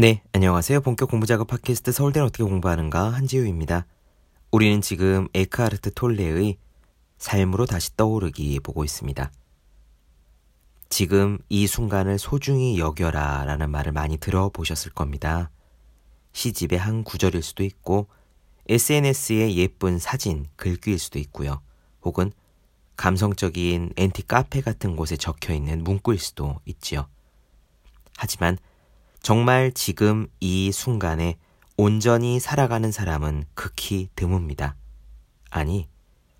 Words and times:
네, 0.00 0.22
안녕하세요. 0.32 0.80
본격 0.80 1.10
공부 1.10 1.26
작업 1.26 1.48
팟캐스트 1.48 1.92
서울대는 1.92 2.28
어떻게 2.28 2.42
공부하는가 2.42 3.10
한지우입니다. 3.10 3.84
우리는 4.50 4.80
지금 4.80 5.28
에크하르트 5.34 5.92
톨레의 5.92 6.56
삶으로 7.18 7.66
다시 7.66 7.94
떠오르기 7.98 8.60
보고 8.60 8.82
있습니다. 8.82 9.30
지금 10.88 11.36
이 11.50 11.66
순간을 11.66 12.18
소중히 12.18 12.78
여겨라 12.78 13.44
라는 13.44 13.68
말을 13.68 13.92
많이 13.92 14.16
들어보셨을 14.16 14.92
겁니다. 14.92 15.50
시집의 16.32 16.78
한 16.78 17.04
구절일 17.04 17.42
수도 17.42 17.62
있고 17.62 18.06
SNS의 18.70 19.54
예쁜 19.58 19.98
사진, 19.98 20.46
글귀일 20.56 20.98
수도 20.98 21.18
있고요. 21.18 21.60
혹은 22.00 22.32
감성적인 22.96 23.92
앤티 23.96 24.22
카페 24.22 24.62
같은 24.62 24.96
곳에 24.96 25.18
적혀 25.18 25.52
있는 25.52 25.84
문구일 25.84 26.18
수도 26.18 26.58
있지요. 26.64 27.06
하지만 28.16 28.56
정말 29.22 29.70
지금 29.72 30.26
이 30.40 30.72
순간에 30.72 31.36
온전히 31.76 32.40
살아가는 32.40 32.90
사람은 32.90 33.44
극히 33.54 34.08
드뭅니다. 34.16 34.74
아니, 35.50 35.88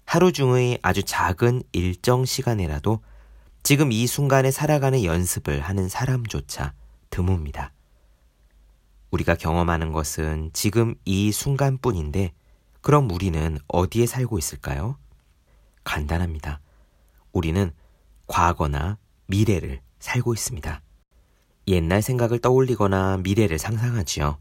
하루 0.07 0.33
중의 0.33 0.79
아주 0.83 1.03
작은 1.03 1.63
일정 1.73 2.25
시간에라도 2.25 3.01
지금 3.63 3.93
이 3.93 4.07
순간에 4.07 4.51
살아가는 4.51 5.05
연습을 5.05 5.61
하는 5.61 5.89
사람조차 5.89 6.73
드뭅니다. 7.11 7.71
우리가 9.11 9.35
경험하는 9.35 9.93
것은 9.93 10.51
지금 10.55 10.95
이 11.05 11.33
순간뿐인데, 11.33 12.33
그럼 12.81 13.11
우리는 13.11 13.59
어디에 13.69 14.07
살고 14.07 14.39
있을까요? 14.39 14.97
간단합니다. 15.85 16.61
우리는 17.33 17.73
과거나 18.27 18.97
미래를 19.27 19.81
살고 19.99 20.33
있습니다. 20.33 20.81
옛날 21.71 22.03
생각을 22.03 22.39
떠올리거나 22.39 23.19
미래를 23.19 23.59
상상하지요. 23.59 24.39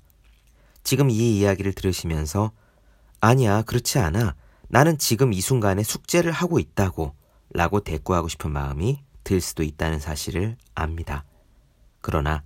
지금 0.84 1.10
이 1.10 1.40
이야기를 1.40 1.74
들으시면서 1.74 2.52
아니야, 3.22 3.62
그렇지 3.62 4.00
않아. 4.00 4.36
나는 4.70 4.98
지금 4.98 5.34
이 5.34 5.42
순간에 5.42 5.84
숙제를 5.84 6.32
하고 6.32 6.60
있다고 6.60 7.16
라고 7.52 7.80
대꾸하고 7.80 8.28
싶은 8.28 8.52
마음이 8.52 9.04
들 9.24 9.42
수도 9.42 9.64
있다는 9.64 10.00
사실을 10.00 10.58
압니다. 10.76 11.26
그러나 12.02 12.44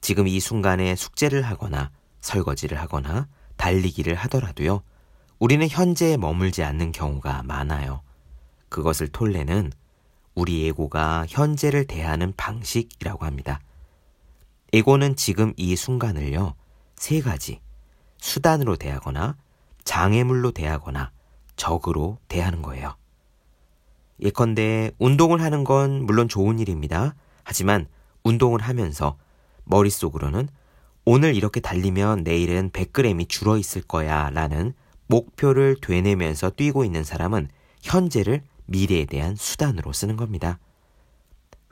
지금 0.00 0.28
이 0.28 0.40
순간에 0.40 0.94
숙제를 0.94 1.42
하거나 1.42 1.90
설거지를 2.20 2.78
하거나 2.78 3.28
달리기를 3.56 4.14
하더라도요, 4.14 4.82
우리는 5.38 5.66
현재에 5.68 6.16
머물지 6.16 6.62
않는 6.62 6.92
경우가 6.92 7.42
많아요. 7.44 8.02
그것을 8.68 9.08
톨레는 9.08 9.72
우리 10.34 10.62
예고가 10.62 11.26
현재를 11.28 11.86
대하는 11.86 12.32
방식이라고 12.36 13.24
합니다. 13.24 13.60
에고는 14.74 15.16
지금 15.16 15.52
이 15.56 15.76
순간을요, 15.76 16.54
세 16.96 17.20
가지, 17.20 17.60
수단으로 18.18 18.76
대하거나, 18.76 19.36
장애물로 19.84 20.52
대하거나, 20.52 21.10
적으로 21.56 22.18
대하는 22.28 22.62
거예요. 22.62 22.96
예컨대 24.20 24.92
운동을 24.98 25.42
하는 25.42 25.64
건 25.64 26.04
물론 26.06 26.28
좋은 26.28 26.58
일입니다. 26.58 27.14
하지만 27.44 27.86
운동을 28.24 28.60
하면서 28.62 29.18
머릿속으로는 29.64 30.48
오늘 31.04 31.34
이렇게 31.34 31.60
달리면 31.60 32.22
내일은 32.22 32.70
100g이 32.70 33.28
줄어 33.28 33.58
있을 33.58 33.82
거야 33.82 34.30
라는 34.30 34.72
목표를 35.06 35.76
되뇌면서 35.82 36.50
뛰고 36.50 36.84
있는 36.84 37.04
사람은 37.04 37.48
현재를 37.82 38.42
미래에 38.66 39.04
대한 39.04 39.34
수단으로 39.34 39.92
쓰는 39.92 40.16
겁니다. 40.16 40.58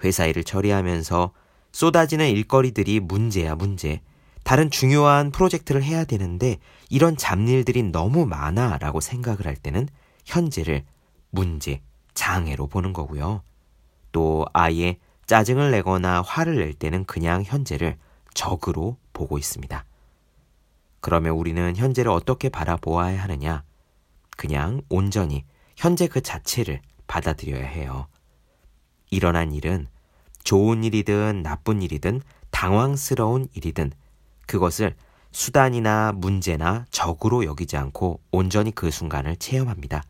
회사 0.03 0.27
일을 0.27 0.45
처리하면서 0.45 1.33
쏟아지는 1.73 2.29
일거리들이 2.29 3.01
문제야, 3.01 3.55
문제. 3.55 4.01
다른 4.43 4.71
중요한 4.71 5.31
프로젝트를 5.31 5.83
해야 5.83 6.05
되는데 6.05 6.59
이런 6.89 7.17
잡일들이 7.17 7.85
너무 7.85 8.27
많아 8.27 8.79
라고 8.79 9.01
생각을 9.01 9.47
할 9.47 9.55
때는 9.55 9.89
현재를 10.25 10.85
문제, 11.31 11.83
장애로 12.15 12.67
보는 12.67 12.93
거고요. 12.93 13.43
또 14.13 14.47
아예 14.53 14.99
짜증을 15.27 15.71
내거나 15.71 16.23
화를 16.23 16.57
낼 16.57 16.73
때는 16.75 17.05
그냥 17.05 17.43
현재를 17.45 17.97
적으로 18.35 18.97
보고 19.13 19.39
있습니다. 19.39 19.85
그러면 21.01 21.33
우리는 21.33 21.77
현재를 21.77 22.11
어떻게 22.11 22.49
바라보아야 22.49 23.23
하느냐? 23.23 23.63
그냥 24.37 24.83
온전히 24.89 25.45
현재 25.77 26.09
그 26.09 26.21
자체를 26.21 26.81
받아들여야 27.07 27.65
해요. 27.65 28.09
일어난 29.11 29.53
일은 29.53 29.89
좋은 30.45 30.85
일이든 30.85 31.43
나쁜 31.43 31.83
일이든 31.83 32.23
당황스러운 32.51 33.49
일이든 33.55 33.93
그것을 34.47 34.95
수단이나 35.33 36.13
문제나 36.13 36.87
적으로 36.91 37.45
여기지 37.45 37.77
않고 37.77 38.21
온전히 38.33 38.73
그 38.75 38.91
순간을 38.91 39.37
체험합니다. 39.37 40.03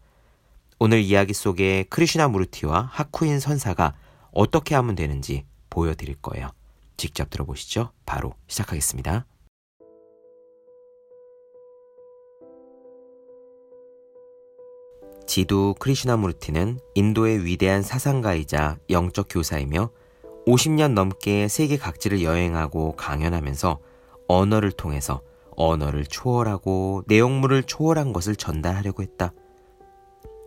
오늘 0.79 1.01
이야기 1.01 1.35
속에 1.35 1.85
크리슈나 1.91 2.29
무르티와 2.29 2.89
하쿠인 2.91 3.39
선사가 3.39 3.95
어떻게 4.33 4.75
하면 4.75 4.95
되는지 4.95 5.45
보여드릴 5.69 6.17
거예요. 6.17 6.49
직접 6.97 7.29
들어보시죠. 7.29 7.91
바로 8.07 8.35
시작하겠습니다. 8.47 9.27
지두 15.27 15.75
크리슈나 15.79 16.17
무르티는 16.17 16.81
인도의 16.95 17.45
위대한 17.45 17.83
사상가이자 17.83 18.79
영적 18.89 19.29
교사이며 19.31 19.91
50년 20.47 20.93
넘게 20.95 21.49
세계 21.49 21.77
각지를 21.77 22.23
여행하고 22.23 22.93
강연하면서 22.97 23.79
언어를 24.29 24.73
통해서 24.73 25.23
언어를 25.57 26.07
초월하고 26.07 27.03
내용물을 27.07 27.65
초월한 27.65 28.13
것을 28.13 28.37
전달하려고 28.37 29.03
했다. 29.03 29.33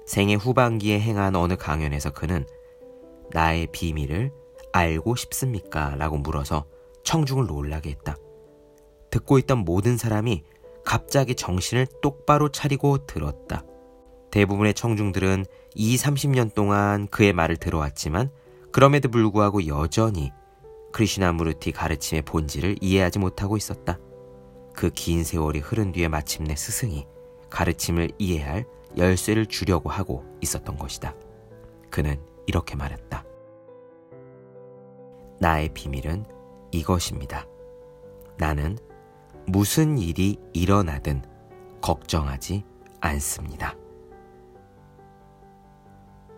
생애 0.06 0.34
후반기에 0.34 1.00
행한 1.00 1.36
어느 1.36 1.56
강연에서 1.56 2.12
그는 2.12 2.46
나의 3.32 3.68
비밀을 3.72 4.32
알고 4.72 5.16
싶습니까? 5.16 5.96
라고 5.96 6.18
물어서 6.18 6.66
청중을 7.04 7.46
놀라게 7.46 7.92
했다. 7.92 8.18
듣고 9.12 9.38
있던 9.40 9.60
모든 9.60 9.98
사람이 9.98 10.44
갑자기 10.84 11.36
정신을 11.36 11.88
똑바로 12.02 12.50
차리고 12.50 13.06
들었다. 13.06 13.64
대부분의 14.32 14.74
청중들은 14.74 15.46
2, 15.76 15.96
30년 15.96 16.54
동안 16.54 17.08
그의 17.08 17.34
말을 17.34 17.58
들어왔지만 17.58 18.32
그럼에도 18.74 19.08
불구하고 19.10 19.68
여전히 19.68 20.32
크리시나무르티 20.92 21.72
가르침의 21.72 22.24
본질을 22.24 22.78
이해하지 22.82 23.20
못하고 23.20 23.56
있었다. 23.56 23.98
그 24.76 24.90
긴 24.90 25.24
세월이 25.24 25.60
흐른 25.60 25.92
뒤에 25.92 26.08
마침내 26.08 26.56
스승이 26.56 27.06
가르침을 27.52 28.12
이해할 28.18 28.66
열쇠를 28.98 29.46
주려고 29.46 29.90
하고 29.90 30.26
있었던 30.42 30.78
것이다. 30.78 31.16
그는 31.92 32.20
이렇게 32.48 32.76
말했다. 32.76 33.24
나의 35.40 35.70
비밀은 35.74 36.26
이것입니다. 36.72 37.46
나는 38.38 38.78
무슨 39.46 40.00
일이 40.00 40.38
일어나든 40.54 41.22
걱정하지 41.82 42.66
않습니다. 43.02 43.76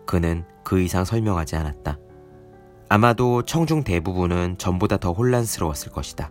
그는 0.06 0.44
그 0.64 0.80
이상 0.80 1.04
설명하지 1.04 1.56
않았다. 1.56 1.98
아마도 2.88 3.42
청중 3.42 3.82
대부분은 3.82 4.58
전보다 4.58 4.96
더 4.96 5.12
혼란스러웠을 5.12 5.90
것이다. 5.90 6.30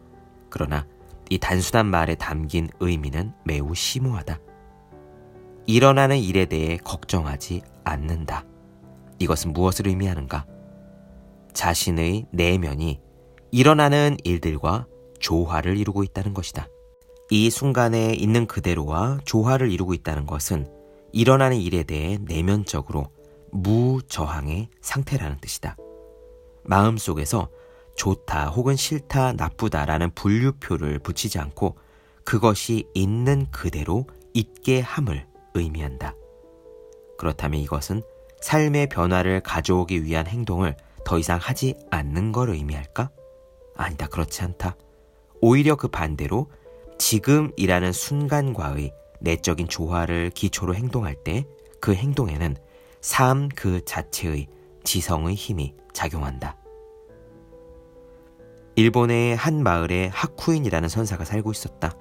그러나 0.50 0.88
이 1.30 1.38
단순한 1.38 1.86
말에 1.88 2.16
담긴 2.16 2.70
의미는 2.80 3.34
매우 3.44 3.76
심오하다. 3.76 4.40
일어나는 5.68 6.18
일에 6.20 6.46
대해 6.46 6.78
걱정하지 6.78 7.62
않는다. 7.84 8.46
이것은 9.20 9.54
무엇을 9.54 9.88
의미하는가? 9.88 10.46
자신의 11.54 12.28
내면이 12.32 13.02
일어나는 13.52 14.18
일들과 14.24 14.86
조화를 15.20 15.78
이루고 15.78 16.04
있다는 16.04 16.34
것이다. 16.34 16.68
이 17.32 17.50
순간에 17.50 18.14
있는 18.14 18.46
그대로와 18.46 19.20
조화를 19.26 19.72
이루고 19.72 19.94
있다는 19.94 20.26
것은 20.26 20.70
일어나는 21.12 21.58
일에 21.58 21.84
대해 21.84 22.20
내면적으로 22.22 23.08
무저항의 23.52 24.70
상태라는 24.82 25.38
뜻이다. 25.40 25.76
마음속에서 26.66 27.50
좋다 27.96 28.50
혹은 28.50 28.76
싫다 28.76 29.34
나쁘다라는 29.34 30.12
분류표를 30.16 31.00
붙이지 31.00 31.40
않고 31.40 31.78
그것이 32.24 32.88
있는 32.94 33.48
그대로 33.52 34.06
있게 34.34 34.82
함을 34.82 35.26
의미한다. 35.54 36.14
그렇다면 37.18 37.62
이것은 37.62 38.02
삶의 38.42 38.90
변화를 38.90 39.42
가져오기 39.42 40.04
위한 40.04 40.28
행동을 40.28 40.76
더 41.06 41.18
이상 41.18 41.40
하지 41.42 41.76
않는 41.92 42.32
걸 42.32 42.50
의미할까? 42.50 43.10
아니다, 43.78 44.08
그렇지 44.08 44.42
않다. 44.42 44.76
오히려 45.42 45.76
그 45.76 45.88
반대로 45.88 46.50
지금이라는 46.98 47.92
순간과의 47.92 48.92
내적인 49.22 49.68
조화를 49.68 50.32
기초로 50.32 50.76
행동할 50.76 51.16
때 51.24 51.46
그 51.86 51.94
행동에는 51.94 52.56
삶 53.02 53.50
그 53.56 53.86
자체의 53.86 54.48
지성의 54.86 55.36
힘이 55.36 55.76
작용한다. 55.94 56.56
일본의 58.78 59.36
한 59.36 59.62
마을에 59.64 60.08
하쿠인이라는 60.14 60.88
선사가 60.88 61.26
살고 61.26 61.52
있었다. 61.52 61.92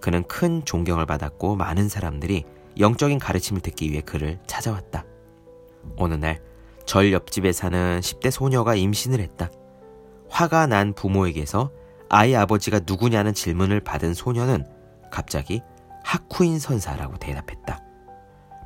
그는 0.00 0.22
큰 0.24 0.64
존경을 0.64 1.06
받았고 1.06 1.56
많은 1.56 1.88
사람들이 1.88 2.44
영적인 2.78 3.18
가르침을 3.18 3.60
듣기 3.62 3.90
위해 3.90 4.00
그를 4.02 4.38
찾아왔다. 4.46 5.04
어느 5.96 6.14
날 6.14 6.46
절 6.86 7.12
옆집에 7.12 7.52
사는 7.52 8.00
10대 8.00 8.30
소녀가 8.30 8.76
임신을 8.76 9.20
했다. 9.20 9.50
화가 10.30 10.68
난 10.68 10.94
부모에게서 10.94 11.72
아이 12.08 12.34
아버지가 12.36 12.80
누구냐는 12.86 13.34
질문을 13.34 13.80
받은 13.80 14.14
소녀는 14.14 14.64
갑자기 15.10 15.62
하쿠인 16.04 16.60
선사라고 16.60 17.16
대답했다. 17.18 17.82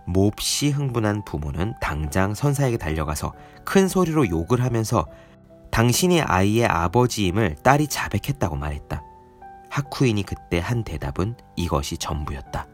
몹시 0.06 0.70
흥분한 0.70 1.24
부모는 1.24 1.74
당장 1.80 2.34
선사에게 2.34 2.76
달려가서 2.76 3.32
큰 3.64 3.88
소리로 3.88 4.28
욕을 4.28 4.62
하면서 4.62 5.06
당신이 5.70 6.22
아이의 6.22 6.66
아버지임을 6.66 7.56
딸이 7.62 7.86
자백했다고 7.86 8.56
말했다. 8.56 9.02
하쿠인이 9.70 10.24
그때 10.24 10.58
한 10.58 10.82
대답은 10.82 11.36
이것이 11.56 11.96
전부였다. 11.96 12.66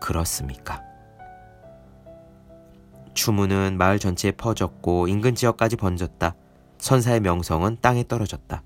그렇습니까? 0.00 0.82
추문은 3.14 3.78
마을 3.78 3.98
전체에 3.98 4.32
퍼졌고 4.32 5.08
인근 5.08 5.34
지역까지 5.34 5.76
번졌다. 5.76 6.34
선사의 6.78 7.20
명성은 7.20 7.78
땅에 7.80 8.04
떨어졌다. 8.06 8.62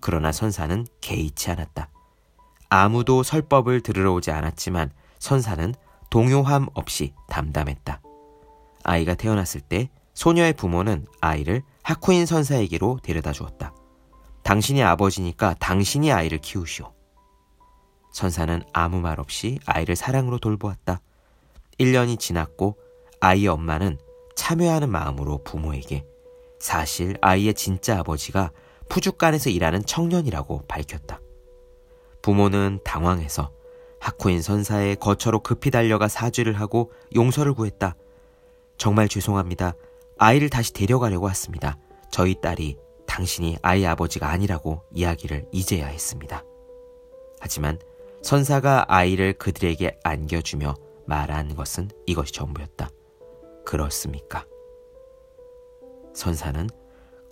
그러나 0.00 0.32
선사는 0.32 0.86
개의치 1.00 1.50
않았다. 1.50 1.88
아무도 2.70 3.22
설법을 3.22 3.82
들으러 3.82 4.12
오지 4.14 4.30
않았지만 4.30 4.90
선사는 5.18 5.74
동요함 6.12 6.66
없이 6.74 7.14
담담했다. 7.30 8.02
아이가 8.84 9.14
태어났을 9.14 9.62
때 9.62 9.88
소녀의 10.12 10.52
부모는 10.52 11.06
아이를 11.22 11.62
하쿠인 11.82 12.26
선사에게로 12.26 12.98
데려다 13.02 13.32
주었다. 13.32 13.72
당신이 14.42 14.82
아버지니까 14.82 15.54
당신이 15.58 16.12
아이를 16.12 16.36
키우시오. 16.36 16.92
선사는 18.12 18.62
아무 18.74 19.00
말 19.00 19.20
없이 19.20 19.58
아이를 19.64 19.96
사랑으로 19.96 20.38
돌보았다. 20.38 21.00
1년이 21.80 22.18
지났고 22.18 22.76
아이의 23.20 23.48
엄마는 23.48 23.96
참여하는 24.36 24.90
마음으로 24.90 25.42
부모에게 25.44 26.04
사실 26.58 27.16
아이의 27.22 27.54
진짜 27.54 28.00
아버지가 28.00 28.50
푸주간에서 28.90 29.48
일하는 29.48 29.82
청년이라고 29.82 30.66
밝혔다. 30.68 31.20
부모는 32.20 32.80
당황해서 32.84 33.50
하쿠인 34.02 34.42
선사의 34.42 34.96
거처로 34.96 35.44
급히 35.44 35.70
달려가 35.70 36.08
사죄를 36.08 36.54
하고 36.54 36.90
용서를 37.14 37.54
구했다. 37.54 37.94
정말 38.76 39.06
죄송합니다. 39.06 39.76
아이를 40.18 40.50
다시 40.50 40.72
데려가려고 40.72 41.26
왔습니다. 41.26 41.78
저희 42.10 42.34
딸이 42.40 42.76
당신이 43.06 43.58
아이 43.62 43.86
아버지가 43.86 44.28
아니라고 44.28 44.82
이야기를 44.92 45.46
이제야 45.52 45.86
했습니다. 45.86 46.44
하지만 47.38 47.78
선사가 48.22 48.86
아이를 48.88 49.34
그들에게 49.34 50.00
안겨주며 50.02 50.74
말한 51.06 51.54
것은 51.54 51.88
이것이 52.04 52.32
전부였다. 52.32 52.90
그렇습니까? 53.64 54.44
선사는 56.12 56.68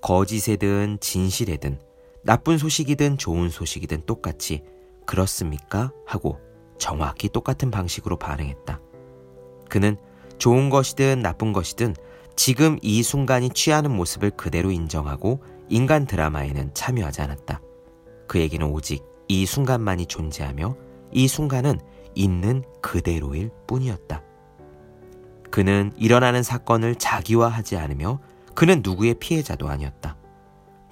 거짓이든 0.02 0.99
진실이든 1.00 1.81
나쁜 2.23 2.58
소식이든 2.58 3.19
좋은 3.19 3.49
소식이든 3.49 4.06
똑같이 4.06 4.62
그렇습니까? 5.05 5.93
하고 6.06 6.38
정확히 6.80 7.28
똑같은 7.28 7.70
방식으로 7.70 8.16
반응했다. 8.16 8.80
그는 9.68 9.96
좋은 10.38 10.70
것이든 10.70 11.22
나쁜 11.22 11.52
것이든 11.52 11.94
지금 12.34 12.78
이 12.82 13.02
순간이 13.04 13.50
취하는 13.50 13.94
모습을 13.94 14.30
그대로 14.30 14.72
인정하고 14.72 15.44
인간 15.68 16.06
드라마에는 16.06 16.74
참여하지 16.74 17.22
않았다. 17.22 17.60
그에게는 18.26 18.66
오직 18.66 19.04
이 19.28 19.46
순간만이 19.46 20.06
존재하며 20.06 20.76
이 21.12 21.28
순간은 21.28 21.78
있는 22.14 22.64
그대로일 22.80 23.50
뿐이었다. 23.66 24.22
그는 25.50 25.92
일어나는 25.96 26.42
사건을 26.42 26.94
자기화하지 26.96 27.76
않으며 27.76 28.20
그는 28.54 28.80
누구의 28.82 29.14
피해자도 29.14 29.68
아니었다. 29.68 30.16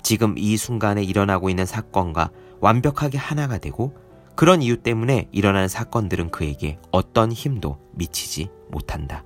지금 0.03 0.37
이 0.37 0.57
순간에 0.57 1.03
일어나고 1.03 1.51
있는 1.51 1.67
사건과 1.67 2.31
완벽하게 2.61 3.19
하나가 3.19 3.59
되고 3.59 3.95
그런 4.39 4.63
이유 4.63 4.77
때문에 4.77 5.29
일어나는 5.33 5.67
사건들은 5.67 6.31
그에게 6.31 6.79
어떤 6.93 7.33
힘도 7.33 7.77
미치지 7.91 8.51
못한다. 8.69 9.25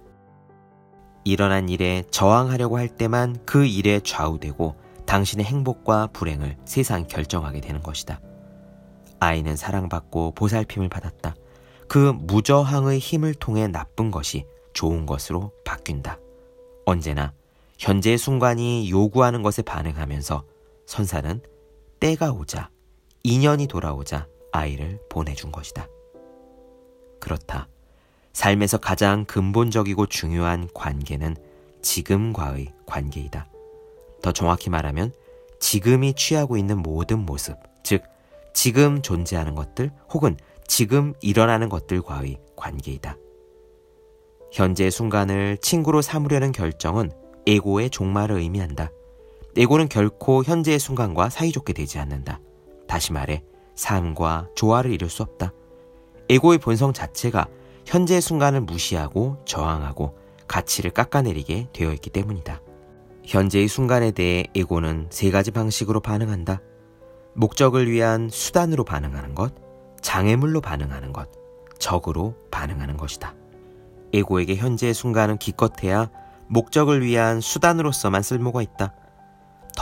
일어난 1.23 1.69
일에 1.69 2.03
저항하려고 2.11 2.79
할 2.79 2.89
때만 2.89 3.37
그 3.45 3.67
일에 3.67 4.01
좌우되고 4.01 4.75
당신의 5.05 5.45
행복과 5.45 6.07
불행을 6.15 6.57
세상 6.65 7.07
결정하게 7.07 7.61
되는 7.61 7.83
것이다. 7.83 8.23
아이는 9.21 9.55
사랑받고 9.55 10.33
보살핌을 10.35 10.89
받았다. 10.89 11.35
그 11.89 12.15
무저항의 12.17 12.99
힘을 12.99 13.35
통해 13.35 13.69
나쁜 13.69 14.11
것이 14.11 14.47
좋은 14.73 15.05
것으로 15.05 15.53
바뀐다. 15.67 16.19
언제나 16.87 17.35
현재의 17.79 18.17
순간이 18.17 18.91
요구하는 18.91 19.43
것에 19.43 19.61
반응하면서 19.61 20.43
선사는 20.87 21.43
때가 22.01 22.33
오자, 22.33 22.71
인연이 23.25 23.67
돌아오자 23.67 24.32
아이를 24.53 25.01
보내준 25.09 25.51
것이다. 25.51 25.89
그렇다. 27.21 27.69
삶에서 28.33 28.79
가장 28.79 29.25
근본적이고 29.25 30.07
중요한 30.07 30.69
관계는 30.73 31.37
지금과의 31.83 32.73
관계이다. 32.87 33.47
더 34.23 34.33
정확히 34.33 34.71
말하면 34.71 35.13
지금이 35.59 36.15
취하고 36.15 36.57
있는 36.57 36.79
모든 36.79 37.21
모습, 37.21 37.57
즉, 37.83 38.03
지금 38.55 39.03
존재하는 39.03 39.55
것들 39.55 39.91
혹은 40.13 40.37
지금 40.67 41.15
일어나는 41.21 41.69
것들과의 41.69 42.39
관계이다. 42.57 43.17
현재 44.53 44.91
순간을 44.91 45.59
친구로 45.59 46.03
삼으려는 46.03 46.53
결정은 46.53 47.11
에고의 47.47 47.91
종말을 47.91 48.39
의미한다. 48.39 48.91
에고는 49.57 49.89
결코 49.89 50.45
현재의 50.45 50.79
순간과 50.79 51.31
사이좋게 51.31 51.73
되지 51.73 51.99
않는다. 51.99 52.41
다시 52.87 53.13
말해, 53.13 53.43
삶과 53.75 54.49
조화를 54.55 54.93
이룰 54.93 55.09
수 55.09 55.23
없다. 55.23 55.53
에고의 56.29 56.59
본성 56.59 56.93
자체가 56.93 57.47
현재의 57.87 58.21
순간을 58.21 58.61
무시하고 58.63 59.39
저항하고 59.45 60.17
가치를 60.49 60.91
깎아내리게 60.91 61.69
되어 61.73 61.93
있기 61.93 62.11
때문이다. 62.11 62.61
현재의 63.25 63.69
순간에 63.69 64.11
대해 64.11 64.45
에고는 64.55 65.09
세 65.11 65.31
가지 65.31 65.51
방식으로 65.51 66.01
반응한다. 66.01 66.61
목적을 67.35 67.91
위한 67.91 68.29
수단으로 68.31 68.85
반응하는 68.85 69.35
것, 69.35 69.55
장애물로 70.01 70.61
반응하는 70.61 71.13
것, 71.13 71.29
적으로 71.79 72.35
반응하는 72.51 72.97
것이다. 72.97 73.35
에고에게 74.13 74.57
현재의 74.57 74.93
순간은 74.93 75.39
기껏해야 75.39 76.11
목적을 76.49 77.03
위한 77.03 77.41
수단으로서만 77.41 78.23
쓸모가 78.23 78.61
있다. 78.61 78.95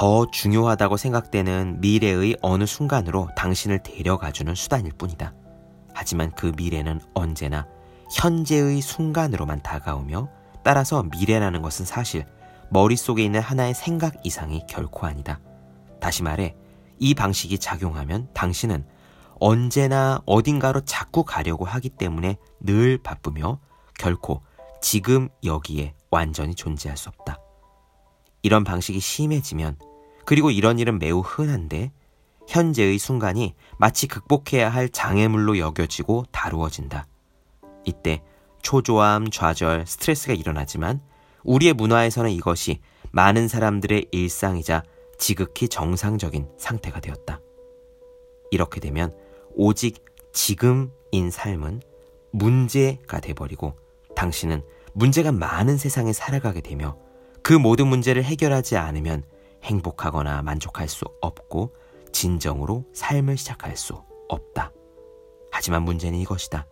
더 0.00 0.24
중요하다고 0.30 0.96
생각되는 0.96 1.82
미래의 1.82 2.38
어느 2.40 2.64
순간으로 2.64 3.28
당신을 3.36 3.82
데려가주는 3.82 4.54
수단일 4.54 4.92
뿐이다. 4.92 5.34
하지만 5.92 6.30
그 6.30 6.54
미래는 6.56 7.02
언제나 7.12 7.66
현재의 8.10 8.80
순간으로만 8.80 9.62
다가오며 9.62 10.30
따라서 10.64 11.02
미래라는 11.02 11.60
것은 11.60 11.84
사실 11.84 12.24
머릿속에 12.70 13.22
있는 13.22 13.40
하나의 13.40 13.74
생각 13.74 14.14
이상이 14.24 14.62
결코 14.66 15.06
아니다. 15.06 15.38
다시 16.00 16.22
말해, 16.22 16.56
이 16.98 17.12
방식이 17.12 17.58
작용하면 17.58 18.30
당신은 18.32 18.86
언제나 19.38 20.22
어딘가로 20.24 20.80
자꾸 20.86 21.24
가려고 21.24 21.66
하기 21.66 21.90
때문에 21.90 22.38
늘 22.60 22.96
바쁘며 23.02 23.60
결코 23.98 24.40
지금 24.80 25.28
여기에 25.44 25.92
완전히 26.10 26.54
존재할 26.54 26.96
수 26.96 27.10
없다. 27.10 27.36
이런 28.42 28.64
방식이 28.64 28.98
심해지면 28.98 29.76
그리고 30.30 30.52
이런 30.52 30.78
일은 30.78 31.00
매우 31.00 31.18
흔한데 31.18 31.90
현재의 32.46 32.98
순간이 32.98 33.56
마치 33.78 34.06
극복해야 34.06 34.68
할 34.68 34.88
장애물로 34.88 35.58
여겨지고 35.58 36.26
다루어진다. 36.30 37.08
이때 37.84 38.22
초조함, 38.62 39.32
좌절, 39.32 39.88
스트레스가 39.88 40.32
일어나지만 40.34 41.00
우리의 41.42 41.72
문화에서는 41.72 42.30
이것이 42.30 42.78
많은 43.10 43.48
사람들의 43.48 44.06
일상이자 44.12 44.84
지극히 45.18 45.68
정상적인 45.68 46.46
상태가 46.56 47.00
되었다. 47.00 47.40
이렇게 48.52 48.78
되면 48.78 49.12
오직 49.56 50.04
지금인 50.32 51.32
삶은 51.32 51.82
문제가 52.30 53.18
돼버리고 53.18 53.74
당신은 54.14 54.62
문제가 54.92 55.32
많은 55.32 55.76
세상에 55.76 56.12
살아가게 56.12 56.60
되며 56.60 56.96
그 57.42 57.52
모든 57.52 57.88
문제를 57.88 58.22
해결하지 58.22 58.76
않으면 58.76 59.24
행복하거나 59.62 60.42
만족할 60.42 60.88
수 60.88 61.04
없고 61.20 61.74
진정으로 62.12 62.84
삶을 62.92 63.36
시작할 63.36 63.76
수 63.76 64.02
없다. 64.28 64.72
하지만 65.50 65.82
문제는 65.82 66.18
이것이다. 66.18 66.66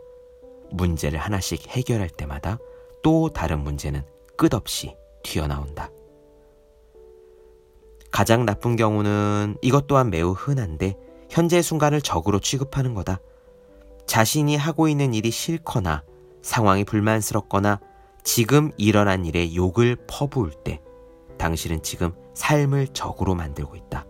문제를 0.71 1.19
하나씩 1.19 1.69
해결할 1.69 2.09
때마다 2.09 2.59
또 3.03 3.31
다른 3.31 3.61
문제는 3.61 4.03
끝없이 4.37 4.97
튀어나온다. 5.23 5.91
가장 8.11 8.47
나쁜 8.47 8.77
경우는 8.77 9.57
이것 9.63 9.87
또한 9.87 10.11
매우 10.11 10.33
흔한데 10.33 10.97
현재 11.29 11.61
순간을 11.61 12.01
적으로 12.01 12.41
취급하는 12.41 12.95
거다. 12.95 13.21
자신이 14.07 14.57
하고 14.57 14.89
있는 14.89 15.13
일이 15.13 15.31
싫거나 15.31 16.03
상황이 16.41 16.85
불만스럽거나 16.85 17.81
지금 18.25 18.73
일어난 18.77 19.27
일에 19.27 19.55
욕을 19.55 19.97
퍼부을 20.07 20.53
때 20.65 20.81
당신은 21.37 21.83
지금 21.83 22.13
삶을 22.39 22.89
적으로 22.89 23.35
만들고 23.35 23.75
있다. 23.75 24.07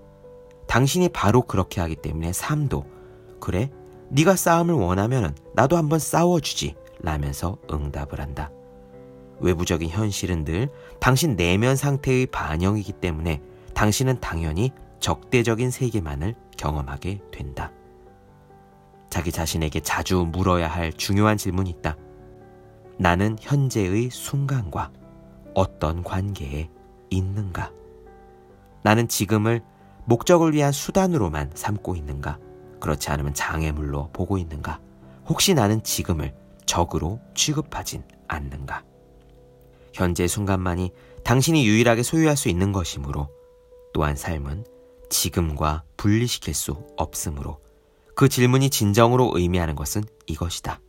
당신이 0.67 1.09
바로 1.09 1.43
그렇게 1.43 1.81
하기 1.81 1.97
때문에 1.97 2.33
삶도 2.33 2.85
그래 3.41 3.71
네가 4.11 4.37
싸움을 4.37 4.75
원하면 4.75 5.35
나도 5.55 5.77
한번 5.77 5.99
싸워주지 5.99 6.77
라면서 7.01 7.57
응답을 7.73 8.21
한다. 8.21 8.51
외부적인 9.41 9.89
현실은 9.89 10.45
늘 10.45 10.69
당신 11.01 11.37
내면 11.37 11.75
상태의 11.75 12.27
반영이기 12.27 12.93
때문에 12.95 13.41
당신은 13.75 14.21
당연히 14.21 14.73
적대적인 15.01 15.71
세계만을 15.71 16.35
경험하게 16.59 17.23
된다. 17.33 17.73
자기 19.09 19.33
자신에게 19.33 19.81
자주 19.81 20.27
물어야 20.31 20.69
할 20.69 20.93
중요한 20.93 21.39
질문이 21.39 21.71
있다. 21.71 21.97
나는 22.99 23.37
현재의 23.41 24.11
순간과 24.11 24.91
어떤 25.55 26.03
관계에 26.03 26.69
있는가? 27.09 27.78
나는 28.83 29.09
지금을 29.09 29.63
목적을 30.07 30.55
위한 30.55 30.73
수단으로만 30.73 31.53
삼고 31.55 31.97
있는가? 31.97 32.39
그렇지 32.81 33.11
않으면 33.11 33.35
장애물로 33.35 34.11
보고 34.13 34.39
있는가? 34.39 34.81
혹시 35.27 35.55
나는 35.55 35.83
지금을 35.83 36.35
적으로 36.65 37.21
취급하진 37.35 38.03
않는가? 38.29 38.85
현재 39.93 40.27
순간만이 40.27 40.93
당신이 41.25 41.67
유일하게 41.67 42.03
소유할 42.03 42.37
수 42.37 42.49
있는 42.49 42.73
것이므로 42.73 43.29
또한 43.93 44.17
삶은 44.17 44.65
지금과 45.11 45.85
분리시킬 45.97 46.55
수 46.55 46.85
없으므로 46.97 47.61
그 48.15 48.29
질문이 48.29 48.71
진정으로 48.71 49.33
의미하는 49.35 49.75
것은 49.75 50.03
이것이다. 50.27 50.81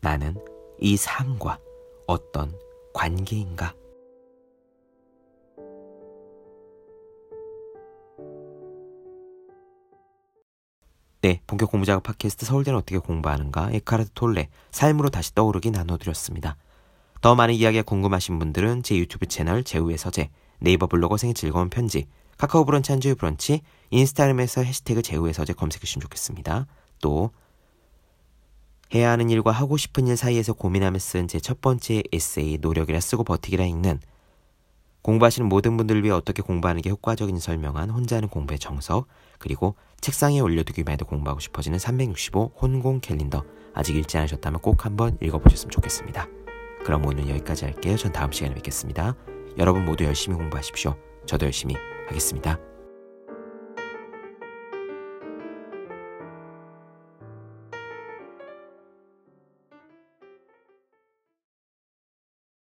나는 0.00 0.36
이 0.80 0.96
삶과 0.96 1.58
어떤 2.06 2.58
관계인가? 2.94 3.74
네, 11.22 11.40
본격 11.46 11.70
공부작업 11.70 12.02
팟캐스트 12.04 12.46
서울대는 12.46 12.78
어떻게 12.78 12.98
공부하는가 12.98 13.70
에카르트 13.72 14.10
톨레 14.14 14.48
삶으로 14.70 15.08
다시 15.08 15.34
떠오르기 15.34 15.70
나눠드렸습니다. 15.70 16.56
더 17.20 17.34
많은 17.34 17.54
이야기가 17.54 17.82
궁금하신 17.82 18.38
분들은 18.38 18.82
제 18.82 18.96
유튜브 18.96 19.26
채널 19.26 19.64
제우의 19.64 19.98
서재, 19.98 20.30
네이버 20.60 20.86
블로거 20.86 21.16
생의 21.16 21.34
즐거운 21.34 21.70
편지, 21.70 22.06
카카오 22.38 22.64
브런치 22.64 22.92
한주의 22.92 23.14
브런치, 23.14 23.62
인스타그램에서 23.90 24.62
해시태그 24.62 25.02
제우의 25.02 25.32
서재 25.32 25.54
검색해주시면 25.54 26.02
좋겠습니다. 26.02 26.66
또 27.00 27.30
해야 28.94 29.10
하는 29.10 29.30
일과 29.30 29.50
하고 29.50 29.76
싶은 29.76 30.06
일 30.06 30.16
사이에서 30.16 30.52
고민하며 30.52 30.98
쓴 31.00 31.26
제 31.26 31.40
첫 31.40 31.60
번째 31.60 32.02
에세이 32.12 32.58
노력이라 32.60 33.00
쓰고 33.00 33.24
버티기라 33.24 33.64
읽는 33.64 34.00
공부하시는 35.06 35.48
모든 35.48 35.76
분들을 35.76 36.02
위해 36.02 36.12
어떻게 36.12 36.42
공부하는 36.42 36.82
게 36.82 36.90
효과적인지 36.90 37.40
설명한 37.40 37.90
혼자 37.90 38.16
하는 38.16 38.28
공부의 38.28 38.58
정석 38.58 39.06
그리고 39.38 39.76
책상에 40.00 40.40
올려두기만 40.40 40.94
해도 40.94 41.06
공부하고 41.06 41.38
싶어지는 41.38 41.78
365 41.78 42.54
혼공 42.60 42.98
캘린더 43.00 43.44
아직 43.72 43.94
읽지 43.94 44.18
않으셨다면 44.18 44.60
꼭 44.60 44.84
한번 44.84 45.16
읽어보셨으면 45.22 45.70
좋겠습니다. 45.70 46.26
그럼 46.84 47.06
오늘 47.06 47.28
여기까지 47.28 47.66
할게요. 47.66 47.96
전 47.96 48.10
다음 48.10 48.32
시간에 48.32 48.52
뵙겠습니다. 48.56 49.14
여러분 49.58 49.84
모두 49.84 50.02
열심히 50.02 50.36
공부하십시오. 50.36 50.96
저도 51.24 51.46
열심히 51.46 51.76
하겠습니다. 52.08 52.58